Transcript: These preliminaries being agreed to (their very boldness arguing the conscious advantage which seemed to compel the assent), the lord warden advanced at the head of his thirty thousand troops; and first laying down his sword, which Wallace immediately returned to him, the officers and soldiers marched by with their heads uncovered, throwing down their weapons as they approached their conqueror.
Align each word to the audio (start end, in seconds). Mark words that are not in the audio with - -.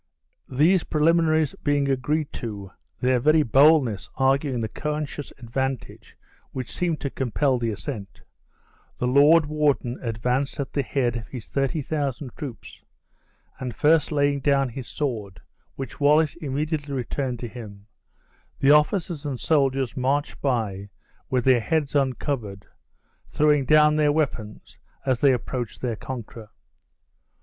These 0.49 0.83
preliminaries 0.85 1.53
being 1.63 1.87
agreed 1.87 2.33
to 2.33 2.71
(their 3.01 3.19
very 3.19 3.43
boldness 3.43 4.09
arguing 4.15 4.59
the 4.59 4.67
conscious 4.67 5.31
advantage 5.37 6.17
which 6.53 6.71
seemed 6.73 6.99
to 7.01 7.11
compel 7.11 7.59
the 7.59 7.69
assent), 7.69 8.23
the 8.97 9.05
lord 9.05 9.45
warden 9.45 9.99
advanced 10.01 10.59
at 10.59 10.73
the 10.73 10.81
head 10.81 11.17
of 11.17 11.27
his 11.27 11.49
thirty 11.49 11.83
thousand 11.83 12.31
troops; 12.35 12.81
and 13.59 13.75
first 13.75 14.11
laying 14.11 14.39
down 14.39 14.69
his 14.69 14.87
sword, 14.87 15.39
which 15.75 15.99
Wallace 15.99 16.33
immediately 16.37 16.95
returned 16.95 17.37
to 17.37 17.47
him, 17.47 17.85
the 18.57 18.71
officers 18.71 19.23
and 19.23 19.39
soldiers 19.39 19.95
marched 19.95 20.41
by 20.41 20.89
with 21.29 21.45
their 21.45 21.61
heads 21.61 21.93
uncovered, 21.93 22.65
throwing 23.29 23.65
down 23.65 23.97
their 23.97 24.11
weapons 24.11 24.79
as 25.05 25.21
they 25.21 25.31
approached 25.31 25.79
their 25.79 25.95
conqueror. 25.95 26.49